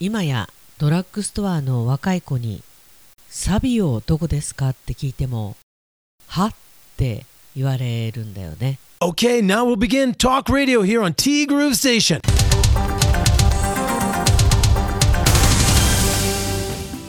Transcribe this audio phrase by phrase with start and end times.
[0.00, 0.48] 今や
[0.78, 2.64] ドラッグストアの若い子に
[3.30, 5.56] 「サビオどこですか?」って聞いても
[6.26, 6.54] 「は?」っ
[6.96, 7.24] て
[7.54, 12.20] 言われるんだよね Okay, now we'll begin talk radio here on T Groove Station.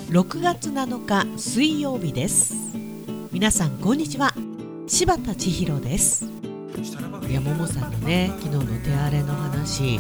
[0.10, 2.54] 6月7日水曜日です
[3.32, 4.34] 皆さんこんにちは
[4.88, 6.26] 柴田千尋です
[7.28, 10.00] いやももさんのね昨日の手荒れの話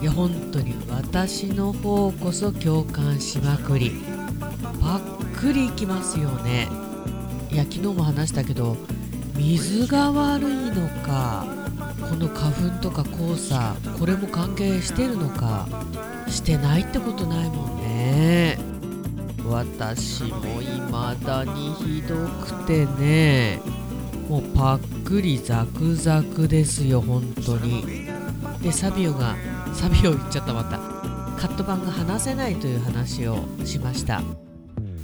[0.00, 3.92] いや本当に私の方こそ共感しまくり。
[4.80, 5.00] ばっ
[5.36, 6.68] くりいきますよね。
[7.50, 8.76] いや昨日も話したけど
[9.34, 11.46] 水が悪いのか
[12.08, 15.66] この花粉とか黄砂これも関係してるのか
[16.28, 18.58] してないってことないもんね。
[19.48, 23.60] 私も未だにひどくてね。
[24.28, 28.06] もうパックリザクザクですよ本当に。
[28.60, 29.36] でサビオが
[29.76, 30.78] サビオ言っちゃったまた。
[31.38, 34.22] カット版が離せないという話をしました。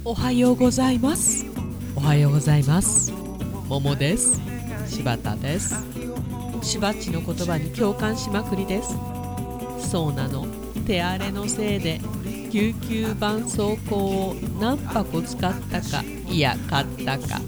[0.03, 1.45] おはようございます。
[1.95, 3.13] おはようございます。
[3.69, 4.41] 桃です。
[4.87, 5.75] 柴田です。
[6.63, 8.97] しばっちの言葉に共感しまくりです。
[9.91, 10.47] そうなの。
[10.87, 12.01] 手荒れのせいで
[12.51, 17.39] 救急絆創膏を何箱使ったかいや買ったか。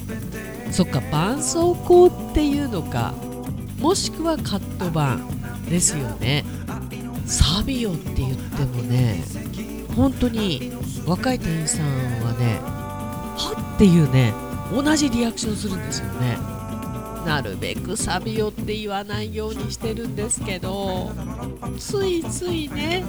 [0.71, 3.15] そっか絆創膏っていうのか。
[3.79, 5.27] もしくはカット版
[5.67, 6.45] ですよね。
[7.25, 9.23] サビオって言ってもね
[9.95, 10.71] 本当に
[11.05, 11.85] 若い店員さん
[12.21, 12.59] はね
[13.37, 14.33] はっていうね
[14.71, 16.37] 同じリアクションするんですよね。
[17.25, 21.11] なるべくサビオって言わないようにしてるんですけど
[21.79, 23.03] ついついね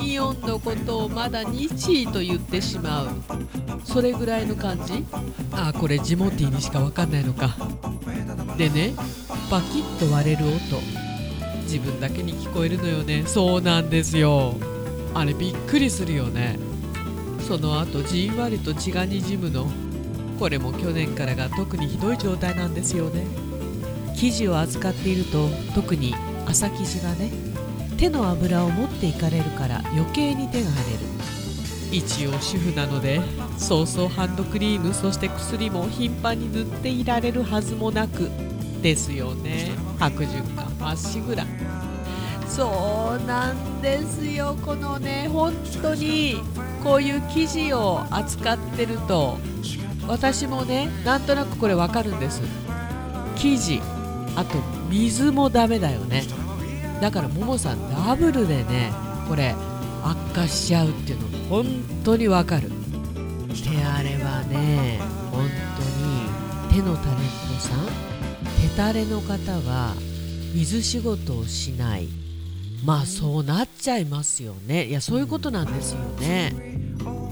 [0.00, 3.08] イオンのことをまだ日位と言ってしまう。
[3.84, 5.04] それぐらいの感じ？
[5.52, 7.54] あこれジモティーにしかわかんないのか。
[8.56, 8.94] でね
[9.50, 11.05] パキッと割れる音。
[11.66, 13.24] 自分だけに聞こえるのよね。
[13.26, 14.54] そうなんですよ。
[15.14, 16.58] あれびっくりするよね。
[17.46, 19.68] その後じんわりと血がにじむの。
[20.38, 23.24] これも去年からが特にひどい状態なんですよね。
[24.14, 26.14] 生地を扱っていると特に
[26.46, 27.30] 朝生地がね
[27.96, 31.16] 手の油を持っていかれるから余計に手が腫れる。
[31.92, 33.20] 一応主婦なので
[33.56, 38.28] そうそうハンドクリームそして薬も頻繁に塗っていられるはずもなく
[38.82, 39.70] ですよね。
[39.98, 41.44] 白循環まっしぐら。
[42.48, 44.56] そうなんですよ。
[44.64, 45.52] このね本
[45.82, 46.36] 当に
[46.84, 49.36] こういう生地を扱ってると
[50.06, 52.40] 私もねなんとなくこれわかるんです。
[53.34, 53.80] 生地
[54.36, 54.58] あと
[54.88, 56.22] 水もダメだよね。
[57.00, 58.92] だからももさんダブルでね
[59.28, 59.56] これ
[60.04, 61.66] 悪化しちゃうっていうの本
[62.04, 62.70] 当にわかる。
[63.48, 65.00] 手荒れはね
[65.32, 65.50] 本
[66.70, 67.86] 当に手のタレントさん
[68.62, 69.34] 手タレの方
[69.68, 69.96] は
[70.54, 72.08] 水仕事をしない。
[72.84, 74.86] まあそうなっちゃいますよね。
[74.86, 76.54] いやそういうことなんですよね。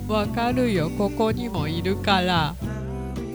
[0.08, 0.90] わかるよ。
[0.90, 2.54] ここにもいるから。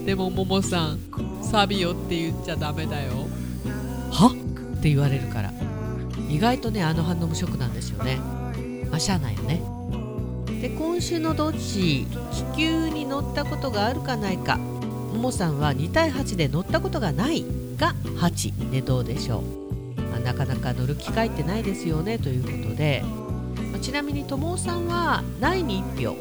[0.05, 0.99] でもももさん
[1.41, 3.11] サビオって言っちゃダメだよ。
[4.11, 4.27] は？
[4.77, 5.53] って言われるから。
[6.29, 8.17] 意外とねあの反応もショックなんですよね。
[8.89, 9.61] まあしゃあないよね。
[10.61, 12.05] で今週のどっち？
[12.53, 14.57] 気球に乗ったことがあるかないか。
[14.57, 17.43] ももさんは2対8で乗ったことがない
[17.77, 19.58] が8でどうでしょう、ま
[20.23, 23.03] なかなか乗る機会ってないですよねということで、
[23.71, 26.15] まあ、ちなみにともさんはないに1票。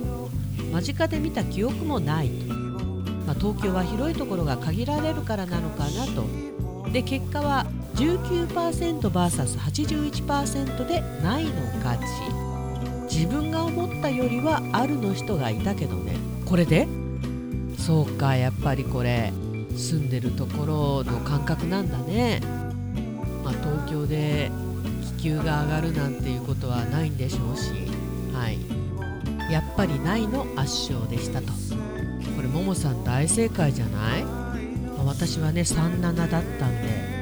[0.73, 6.27] 間近で見た記憶もないと、まあ、東京は広いところが限られるからなのかなと。
[6.93, 7.65] で結果は
[7.95, 12.05] 19%vs81% でないの勝ち。
[13.13, 16.19] 自分が思ったよりはあるの人がいたけどね。
[16.45, 16.87] これで？
[17.79, 19.33] そうかやっぱりこれ
[19.75, 22.43] 住んでるところの感覚なんだね、
[23.89, 24.51] まあ、東京で
[25.19, 27.73] 気球が上がるなんていうことはないんでしょうし
[28.35, 28.59] はい。
[29.53, 31.49] やっぱりないの圧勝でしたと。
[32.37, 34.55] これももさん大正解じゃない、ま
[35.01, 37.19] あ私はね37だったんで。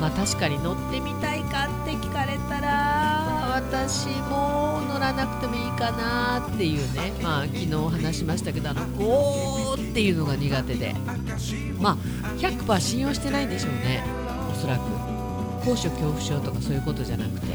[0.00, 7.12] まあ確かに乗ってみたいかって聞かれたら私も乗らなくてもいいかなっていうね。
[7.22, 10.94] まあ昨日話しましたけどあのゴーっていうのが苦手で。
[11.80, 11.96] まあ
[12.38, 14.04] 100%信用してないんでしょうね
[14.52, 15.15] おそらく。
[15.66, 17.46] 高所恐怖症とかそういうことじゃなくて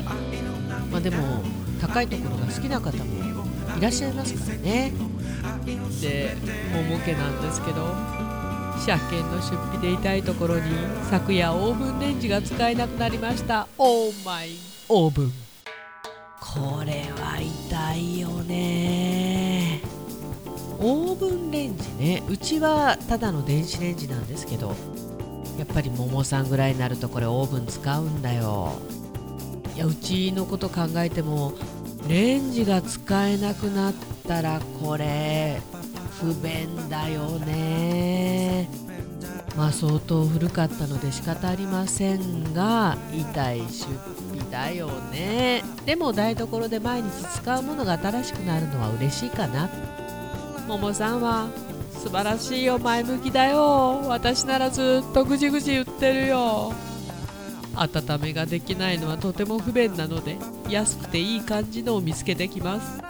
[0.91, 1.41] まあでも
[1.79, 3.05] 高いところが好きな方も
[3.77, 4.91] いらっしゃいますからね。
[6.01, 6.35] で
[6.73, 7.87] 桃家なんですけど
[8.85, 10.63] 車検の出費で痛いところに
[11.09, 13.69] 昨夜オーブンレンジが使えなくなりました。
[13.77, 14.49] オーマイ
[14.89, 15.31] オーブン
[16.41, 19.79] これは痛いよね。
[20.79, 24.75] オーブンレンジねうちはただの電子レンジなんですけど
[25.61, 28.73] やっぱり桃さんぐらいになるとこれオーブン使うんだよ。
[29.75, 31.53] いやうちのこと考えても
[32.09, 33.93] レンジが使えなくなっ
[34.27, 35.61] たらこれ
[36.19, 38.67] 不便だよね。
[39.55, 43.85] まあ相当古かったので仕方ありませんが痛い出
[44.39, 45.63] 費だよね。
[45.85, 49.69] でも台所で毎日使うものが新しくなるのは嬉しいかな。
[50.67, 51.49] ももさんは
[52.01, 54.01] 素晴らしいよ前向きだよ。
[54.07, 56.73] 私ならずっとぐじぐじ言ってるよ。
[57.75, 60.37] 温めができないのはとても不便なので
[60.67, 63.01] 安くていい感じのを見つけてきます。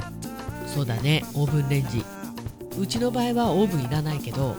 [0.67, 2.03] そうだねオーブンレンジ。
[2.77, 4.57] うちの場合はオーブンいらないけど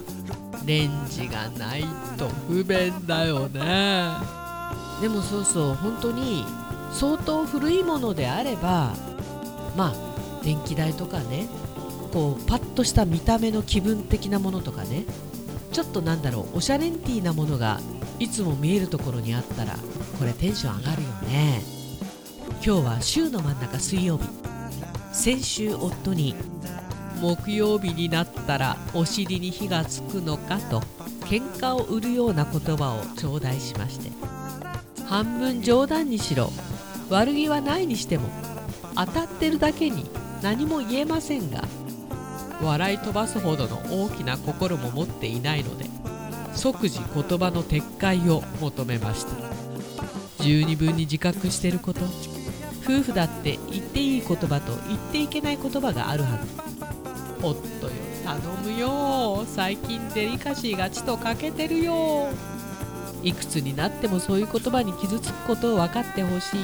[0.65, 1.85] レンジがない
[2.17, 4.13] と不便だよね。
[5.03, 6.45] でもそうそう本当に
[6.91, 8.95] 相当古いものであれば
[9.77, 9.95] まあ
[10.43, 11.47] 電気代とかね
[12.13, 15.05] こうパッとした見た目の気分的なものとかね。
[15.73, 17.81] ちょっとなんだろうおしゃれンティーなものが
[18.19, 19.79] いつも見えるところにあったら
[20.19, 21.63] これテンション上がるよね。
[22.65, 24.25] 今日は週の真ん中水曜日。
[25.13, 26.35] 先週夫に
[27.21, 30.81] 木曜日になったらお尻に火がつくのかと
[31.23, 34.11] 喧嘩を売るような言葉を頂戴しまして。
[35.13, 36.51] 半分冗談にしろ
[37.11, 38.31] 悪気はないにしても
[38.97, 40.07] 当たってるだけに
[40.43, 41.65] 何も言えませんが
[42.67, 45.87] 笑い飛ばすほどの大きな心も持っていないので
[46.55, 49.33] 即時言葉の撤回を求めました。
[50.43, 52.01] 十二分に自覚してること
[52.85, 57.47] 夫婦だって言っていい言葉と言っていけない言葉があるはず。
[57.47, 57.93] おっとよ
[58.25, 62.29] 頼むよ最近デリカシーがちと欠けてるよ
[63.23, 66.59] いくつになってもそういう言葉に傷つくことを分かってほしい。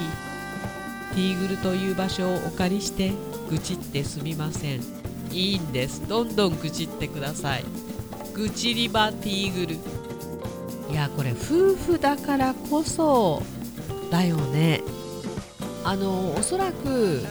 [1.15, 3.13] ティーグルという場所をお借りして
[3.49, 4.98] 愚痴ってすみません。
[5.33, 6.07] いいんです。
[6.09, 7.65] どんどん愚痴ってください。
[8.35, 9.79] 愚痴り場ティーグル。
[10.91, 13.43] いやこれ夫婦だからこそ
[14.11, 14.83] だよね。
[15.85, 17.25] あのおそらく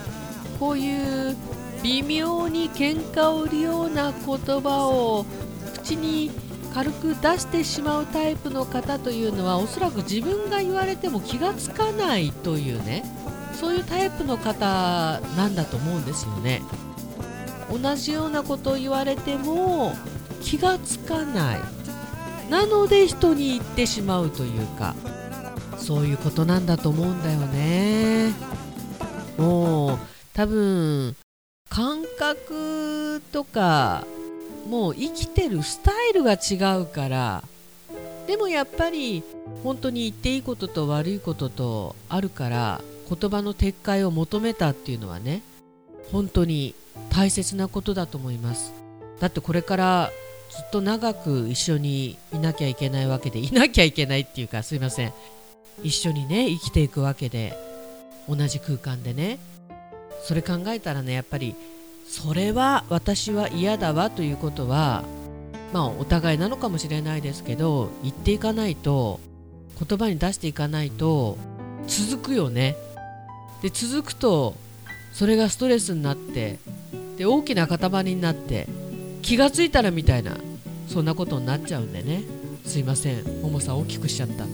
[0.60, 1.36] こういう
[1.84, 5.26] 微妙に喧嘩を売るような言葉を
[5.74, 6.32] 口に
[6.74, 13.04] 軽く出してしまうタイプの方というのはおそらく自分が言われても気がつかないというね。
[13.54, 16.62] そういうタイプの方なんだと思うんですよね。
[17.72, 19.94] 同じようなことを言われても
[20.42, 21.60] 気がつかない。
[22.50, 24.96] なので人に言ってしまうというか
[25.78, 28.34] そういうことなんだと思うんだよね。
[29.38, 30.00] もう
[30.34, 31.16] 多分
[31.70, 34.06] 感覚とか
[34.68, 37.44] もう生きてるスタイルが違うから
[38.26, 39.24] でもやっぱり
[39.64, 45.42] 本当に言っていいことと悪いこととあるから言葉の撤回を求めたっていうのはね
[46.12, 46.74] 本当に
[47.10, 48.74] 大切なことだと思います。
[49.20, 50.12] だってこれから
[50.50, 55.14] ずっと長く一緒にいなきゃいけないわけでいなきゃいけないっていうかすいません。
[55.84, 57.56] 一緒にね生きていくわけで
[58.28, 59.40] 同じ空間でね。
[60.24, 61.56] それ考えたらねやっぱり
[62.08, 65.04] それは私は嫌だわということは
[65.74, 69.20] まあお互いなのかもしれないですけど言っていかないと
[69.80, 71.38] 言葉に出していかないと
[71.88, 72.76] 続くよね。
[73.62, 74.56] で続くと
[75.18, 76.60] それがストレスになって
[77.18, 78.68] で大きな塊になって
[79.24, 80.38] 気がついたらみたいな
[80.88, 82.22] そんなことになっちゃうんでね。
[82.66, 83.26] すいません。
[83.44, 84.46] 重さ大きくしちゃった。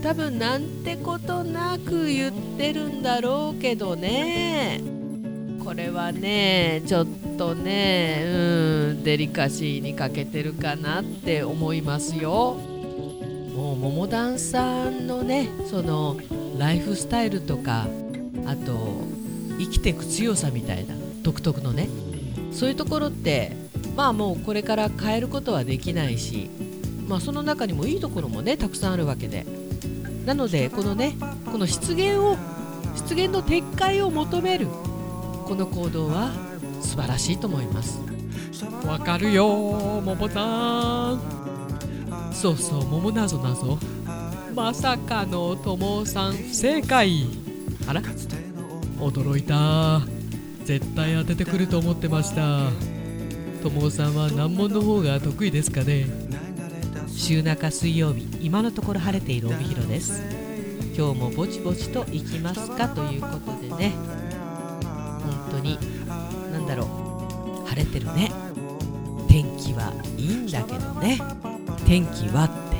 [0.00, 4.80] 多分なんてことなく言ってるんだろうけどね。
[5.64, 7.06] これはねちょっ
[7.36, 8.28] とねう
[8.94, 12.58] んデリカシーに欠けてるかなって思いますよ。
[13.56, 16.16] もう桃団さんのねその
[16.58, 17.88] ライフスタイルとか
[18.46, 19.12] あと
[19.58, 21.88] 生きていく強さみたいな独特のね。
[22.52, 23.56] そういうところって
[23.96, 26.50] まあもうこれから変えることはできないし
[27.08, 29.46] まあその中にもいいところもねたくさんあるわけで。
[30.24, 31.16] なのでこのね
[31.52, 32.38] この失言を
[32.94, 34.66] 失言の撤回を求める
[35.44, 36.30] この行動は
[36.80, 38.00] 素晴らしいと思います。
[38.86, 39.46] わかるよ
[40.02, 41.20] 桃さん。
[42.32, 43.78] そうそう桃なぞなぞ。
[44.54, 46.32] まさかの友さん。
[46.32, 47.26] 不正解。
[47.86, 48.02] あら？
[48.98, 50.00] 驚いた。
[50.64, 52.70] 絶対当ててくると思ってました。
[53.62, 56.06] 友さんは難問の方が得意ですかね。
[57.08, 60.22] 週中水曜日今のところ晴れている帯広です。
[60.96, 63.92] 今日もぼちぼちと行きますかということでね。
[65.22, 65.78] 本当に
[66.52, 66.84] 何だろ
[67.64, 67.68] う。
[67.68, 68.30] 晴れてるね。
[69.28, 71.18] 天気はいいんだけどね。
[71.86, 72.74] 天気はって。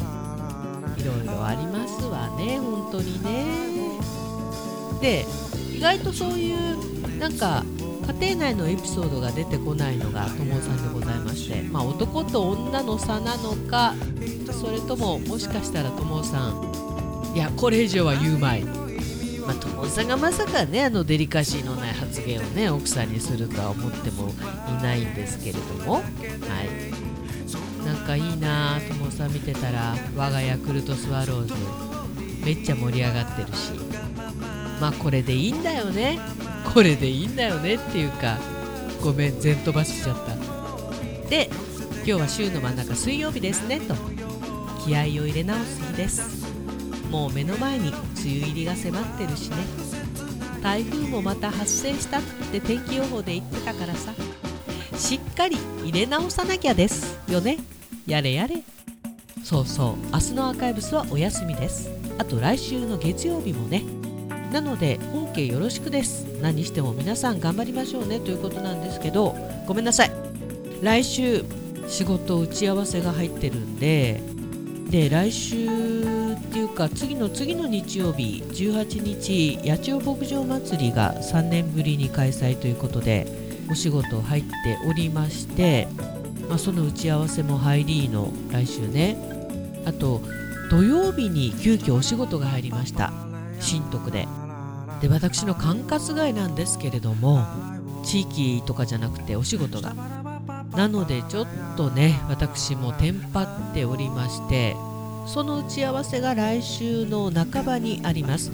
[1.00, 3.44] いろいろありますわね本当にね。
[5.00, 5.26] で
[5.74, 7.64] 意外とそういうなんか
[8.20, 13.94] 家庭内のエピソードが出てこないのがともさんでございまして、まあ、男と女の差なのか
[14.52, 18.64] それとももしかしたらともさんいやこれ以上は言うまい。
[19.44, 24.32] まあ、友さんがまさかねあのデリカシーのない発言をね奥さんにするとは思っても
[24.78, 25.94] いないんですけれども。
[25.94, 27.04] はい。
[27.84, 31.54] なんかいいな友さん見てたら我がヤクルトスワローズ
[32.42, 33.93] めっちゃ盛り上がってるし。
[34.80, 36.18] まあこれでいいんだよね。
[36.72, 38.38] これでいいんだよねっていうか
[39.02, 41.28] ごめん全飛ばしちゃった。
[41.28, 41.48] で
[41.98, 43.94] 今日は週の真ん中水曜日ですねと。
[44.84, 46.44] 気合を入れ直す日です。
[47.10, 49.56] もう目の前に梅雨入りが迫ってるしね。
[50.62, 54.12] 台風もまた発生したって天気予報で言ってたからさ。
[54.96, 57.58] しっかり入れ直さなきゃですよね。
[58.06, 58.62] やれやれ。
[59.42, 59.96] そうそう。
[60.12, 61.90] 明日のアーカイブスはお休みです。
[62.18, 63.82] あと来週の月曜日もね。
[64.54, 66.26] なので本家よろしくです。
[66.40, 69.34] 何しても皆さん頑張りましょうねということなんですけど
[69.66, 70.12] ごめんなさい。
[70.80, 71.44] 来週
[71.88, 74.20] 仕事打ち合わせが入ってるんで
[74.90, 83.26] で来週っていうか次の次の日曜日18日八千代牧場祭りが3年ぶりに開催ということで
[83.68, 85.88] お仕事入っておりまして、
[86.48, 89.16] まあ、その打ち合わせも入りの来週ね。
[89.84, 90.20] あと
[90.70, 93.12] 土曜日に急遽お仕事が入りました。
[93.58, 94.28] 新徳で。
[95.04, 97.46] で私の管轄外なんですけれども
[98.04, 99.94] 地域とかじゃなくてお仕事が。
[100.74, 101.46] なのでちょっ
[101.76, 104.74] とね私もテンパっておりまして
[105.26, 108.48] その打ち合わせが来週の半ばにあります。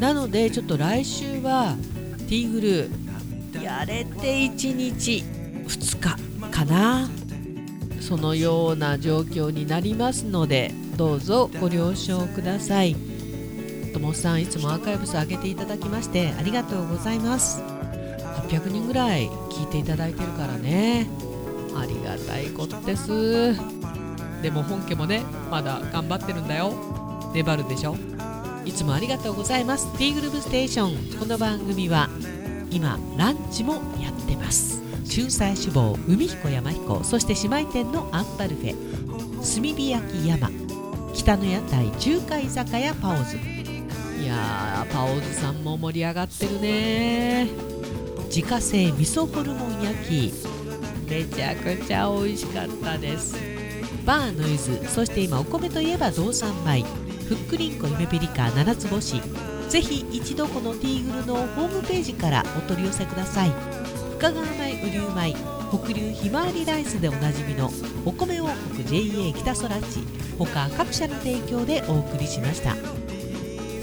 [0.00, 1.76] なのでちょっと来週は
[2.18, 2.60] ティーグ
[3.60, 5.22] ルやれて1日
[5.68, 7.08] 2日かな。
[8.00, 13.13] そのような状況になりますのでどうぞご了承ください。
[13.94, 17.62] ともさんいつもアーカイブス上げていただきましてありがとうございます。
[18.48, 21.06] 800人ぐらい聞いていただいてるからね。
[21.76, 23.54] ありがたいことです。
[24.42, 26.74] でも本家もねまだ頑張ってるんだよ。
[27.32, 27.96] 粘るでしょ。
[28.64, 29.86] いつもありがとうございます。
[29.96, 31.20] T グループステーション。
[31.20, 32.08] この番組は
[32.70, 34.82] 今ランチもやってます。
[35.16, 38.74] 仲裁志望海彦山彦そして姉妹店のアンパルフェ
[39.36, 40.50] 炭火焼き山
[41.12, 43.53] 北の屋台中華居酒屋パオズ。
[44.24, 47.46] いやーパオズさんも盛り上がってるね。
[48.34, 50.32] 自家製味噌ホルモン焼き。
[51.10, 53.36] めちゃくちゃ美味しかったです。
[54.06, 56.84] バーノイズそして今お米といえば道産米。
[57.28, 59.20] ふっくりんこ夢ピリカ七つ星。
[59.68, 63.52] ぜひ一度このティーグルのホームページからお取り寄せください。
[64.16, 65.36] 深川米雨竜米
[65.70, 67.70] 北流ひまわりライスでおなじみの
[68.06, 70.00] お米王国 JA 北空地
[70.38, 73.03] 他各社の提供でお送りしました。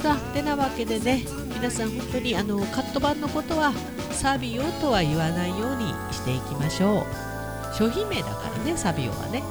[0.01, 3.71] さあてなわけでね皆さん本当にあのカット版のことは
[4.11, 7.75] サビオとは言わないようにしていきましょう。
[7.75, 9.43] 商品名だからねサビオはね。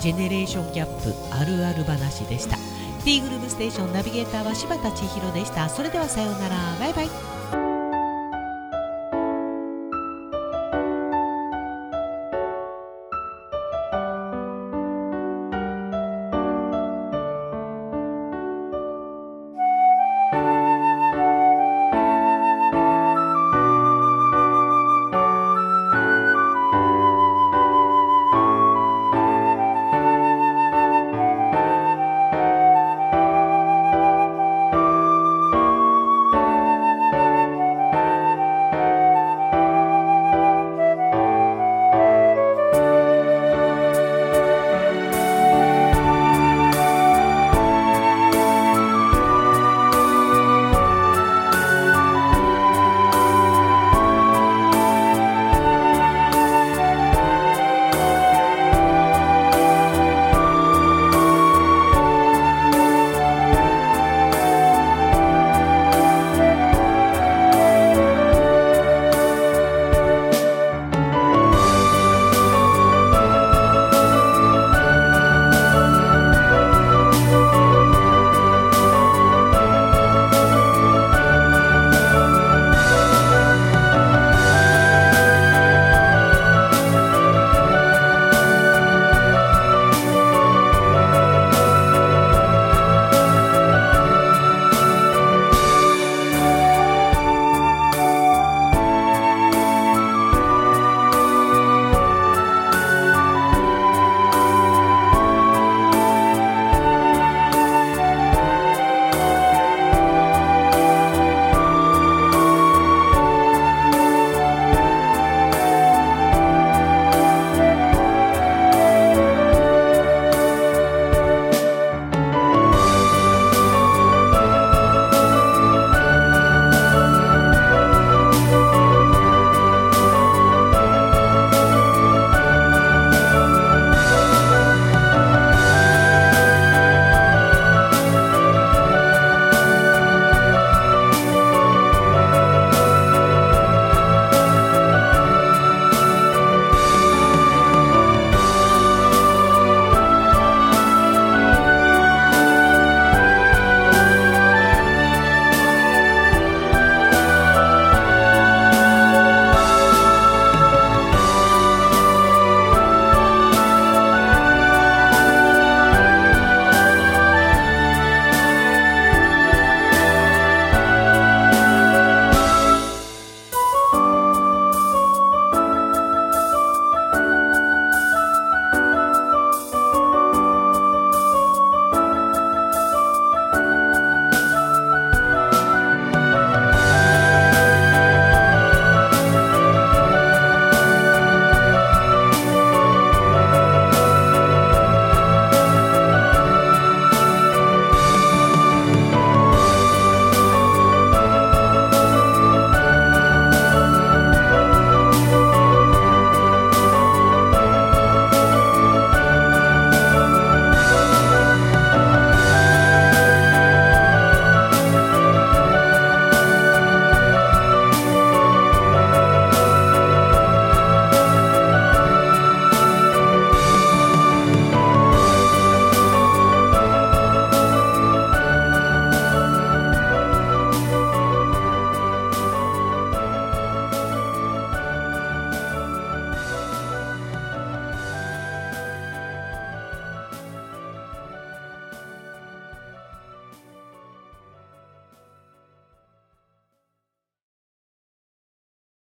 [0.00, 2.56] ジェネレーションギャップあるある話でした。
[3.04, 5.68] T グループステーションナビゲーターは柴田千尋でした。
[5.68, 6.56] それではさようなら。
[6.78, 7.29] バイバイ。